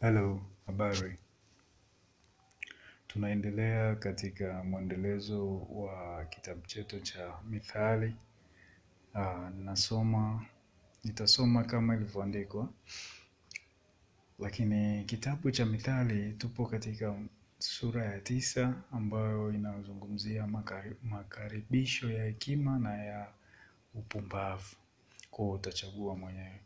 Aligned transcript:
Hello, 0.00 0.40
habari. 0.66 1.18
Tunaendelea 3.06 3.94
katika 3.96 4.64
mwendelezo 4.64 5.58
wa 5.58 6.24
kitabu 6.24 6.66
chetu 6.66 7.00
cha 7.00 7.34
Mithali. 7.50 8.14
Aa, 9.14 9.50
nasoma, 9.50 10.46
nitasoma 11.04 11.64
kama 11.64 11.94
ilivyoandikwa. 11.96 12.68
Lakini 14.38 15.04
kitabu 15.04 15.50
cha 15.50 15.66
Mithali 15.66 16.32
tupo 16.32 16.66
katika 16.66 17.14
sura 17.58 18.04
ya 18.04 18.20
tisa 18.20 18.74
ambayo 18.92 19.52
inazungumzia 19.52 20.46
makari, 20.46 20.96
makaribisho 21.02 22.10
ya 22.10 22.24
hekima 22.24 22.78
na 22.78 23.04
ya 23.04 23.32
upumbavu. 23.94 24.76
Kwa 25.30 25.50
utachagua 25.50 26.16
mwenyewe. 26.16 26.60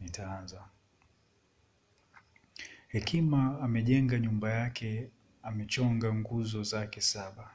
Nitaanza. 0.00 0.64
Hekima 2.88 3.60
amejenga 3.60 4.18
nyumba 4.18 4.50
yake, 4.50 5.10
amechonga 5.42 6.14
nguzo 6.14 6.62
zake 6.62 7.00
saba. 7.00 7.50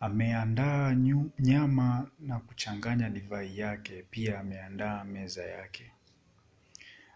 Ameandaa 0.00 0.94
nyama 1.38 2.10
na 2.20 2.38
kuchanganya 2.38 3.10
divai 3.10 3.58
yake, 3.58 4.02
pia 4.10 4.40
ameandaa 4.40 5.04
meza 5.04 5.42
yake. 5.44 5.92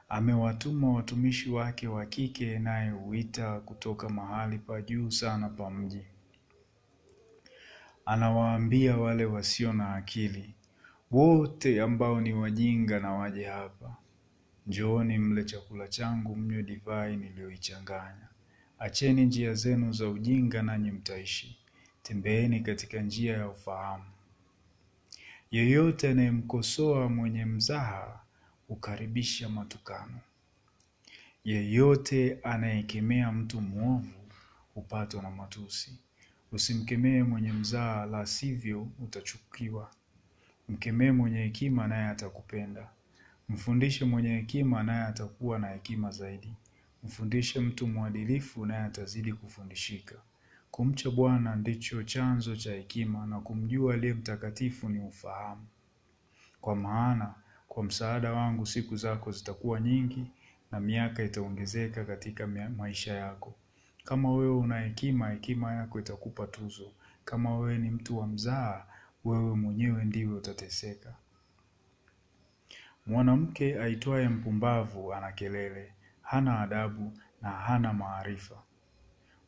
Amewatuma 0.09 0.93
watumishi 0.93 1.51
wake 1.51 1.89
wa 1.89 2.07
kike, 2.07 2.59
naye 2.59 2.91
huita 2.91 3.61
kutoka 3.61 4.09
mahali 4.09 4.59
pa 4.59 4.83
juu 4.83 5.11
sana 5.11 5.49
pa 5.49 5.71
mji. 5.71 6.07
Anawaambia 8.07 8.97
wale 8.97 9.25
wasio 9.25 9.73
na 9.73 9.95
akili, 9.95 10.55
wote 11.11 11.83
ambao 11.83 12.21
ni 12.21 12.33
wajinga 12.33 13.01
na 13.01 13.13
waje 13.13 13.45
hapa. 13.45 13.97
Njooni 14.67 15.19
mle 15.19 15.45
chakula 15.45 15.89
changu, 15.89 16.37
mnywe 16.37 16.63
divai 16.63 17.17
niliyoichanganya. 17.17 18.29
Acheni 18.79 19.25
njia 19.27 19.55
zenu 19.55 19.93
za 19.93 20.09
ujinga, 20.09 20.63
nanyi 20.63 20.91
mtaishi. 20.91 21.59
Tembeeni 22.03 22.61
katika 22.61 23.01
njia 23.01 23.37
ya 23.37 23.49
ufahamu. 23.49 24.05
Yeyote 25.51 26.11
anayemkosoa 26.11 27.09
mwenye 27.09 27.45
mzaha 27.45 28.21
hukaribisha 28.69 29.49
matukano. 29.49 30.21
Yeyote 31.45 32.39
anayekemea 32.43 33.33
mtu 33.33 33.61
mwovu 33.61 34.13
hupatwa 34.75 35.23
na 35.23 35.31
matusi. 35.31 35.99
Usimkemee 36.53 37.23
mwenye 37.23 37.53
mzaha, 37.53 38.07
la 38.07 38.27
sivyo 38.27 38.89
utachukiwa. 39.05 39.91
Mkemee 40.69 41.11
mwenye 41.11 41.39
hekima, 41.39 41.87
naye 41.89 42.07
atakupenda. 42.09 42.89
Mfundishe 43.53 44.05
mwenye 44.05 44.29
hekima, 44.29 44.83
naye 44.83 45.03
atakuwa 45.05 45.59
na 45.59 45.69
hekima 45.69 46.11
zaidi. 46.11 46.55
Mfundishe 47.05 47.61
mtu 47.61 47.87
mwadilifu, 47.87 48.67
naye 48.67 48.83
atazidi 48.83 49.33
kufundishika. 49.33 50.15
Kumcha 50.71 51.11
Bwana 51.11 51.57
ndicho 51.57 52.03
chanzo 52.03 52.57
cha 52.57 52.73
hekima, 52.75 53.27
na 53.27 53.41
kumjua 53.41 53.95
aliye 53.95 54.15
mtakatifu 54.15 54.89
ni 54.89 54.99
ufahamu. 55.01 55.67
Kwa 56.61 56.77
maana 56.77 57.35
kwa 57.69 57.85
msaada 57.85 58.33
wangu 58.33 58.67
siku 58.67 58.97
zako 58.97 59.33
zitakuwa 59.33 59.81
nyingi, 59.81 60.25
na 60.71 60.81
miaka 60.81 61.23
itaongezeka 61.23 62.05
katika 62.05 62.47
maisha 62.47 63.15
yako. 63.15 63.55
Kama 64.05 64.33
wewe 64.35 64.57
una 64.57 64.81
hekima, 64.81 65.31
hekima 65.31 65.73
yako 65.75 66.01
itakupa 66.01 66.47
tuzo. 66.47 66.93
Kama 67.25 67.59
wewe 67.59 67.79
ni 67.79 67.91
mtu 67.91 68.19
wa 68.19 68.27
mzaha, 68.27 68.87
wewe 69.25 69.55
mwenyewe 69.57 70.05
ndiwe 70.05 70.35
utateseka. 70.35 71.15
Mwanamke 73.07 73.81
aitwaye 73.83 74.29
mpumbavu 74.29 75.15
ana 75.15 75.33
kelele, 75.33 75.93
hana 76.23 76.61
adabu 76.61 77.13
na 77.43 77.51
hana 77.51 77.93
maarifa. 77.93 78.63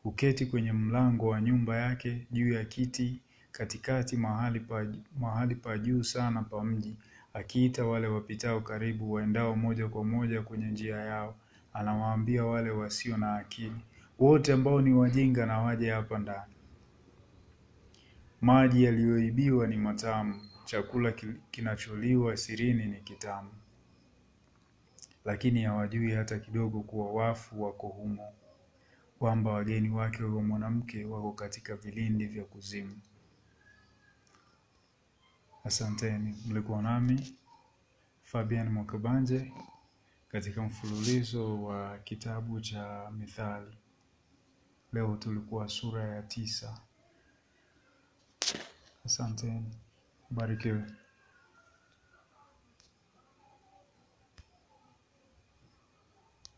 Huketi 0.03 0.47
kwenye 0.47 0.73
mlango 0.73 1.29
wa 1.29 1.41
nyumba 1.41 1.77
yake, 1.77 2.27
juu 2.31 2.53
ya 2.53 2.65
kiti 2.65 3.21
katikati, 3.53 4.17
mahali 4.17 5.55
pa, 5.55 5.79
juu 5.79 6.03
sana 6.03 6.43
pa 6.43 6.65
mji, 6.65 6.97
akiita 7.35 7.85
wale 7.87 8.07
wapitao 8.07 8.61
karibu, 8.61 9.13
waendao 9.13 9.57
moja 9.57 9.89
kwa 9.89 10.05
moja 10.05 10.43
kwenye 10.43 10.67
njia 10.67 10.97
yao. 10.97 11.35
Anawaambia 11.73 12.45
wale 12.45 12.71
wasio 12.71 13.17
na 13.17 13.37
akili, 13.37 13.81
wote 14.19 14.53
ambao 14.53 14.81
ni 14.81 14.93
wajinga 14.93 15.47
na 15.47 15.59
waje 15.59 15.91
hapa 15.91 16.19
ndani. 16.19 16.53
Maji 18.41 18.85
yaliyoibiwa 18.85 19.67
ni 19.67 19.77
matamu, 19.77 20.41
chakula 20.65 21.13
kinacholiwa 21.51 22.37
sirini 22.37 22.87
ni 22.87 23.01
kitamu. 23.01 23.51
Lakini 25.25 25.63
hawajui 25.63 26.13
hata 26.13 26.39
kidogo 26.39 26.81
kuwa 26.81 27.13
wafu 27.13 27.63
wako 27.63 27.89
humo, 27.89 28.33
kwamba 29.19 29.51
wageni 29.53 29.91
wake 29.91 30.23
huyo 30.23 30.43
mwanamke 30.43 31.05
wako 31.05 31.33
katika 31.33 31.77
vilindi 31.77 32.27
vya 32.27 32.45
kuzimu. 32.45 33.01
Asanteni, 35.65 36.37
mlikuwa 36.47 36.83
nami 36.83 37.37
Fabian 38.23 38.69
Mwakabanje 38.69 39.53
katika 40.29 40.63
mfululizo 40.63 41.63
wa 41.63 41.99
kitabu 41.99 42.61
cha 42.61 43.11
Mithali. 43.11 43.77
Leo 44.93 45.17
tulikuwa 45.17 45.69
sura 45.69 46.05
ya 46.05 46.23
tisa. 46.23 46.81
Asanteni, 49.07 49.75
barbecue. 50.35 50.83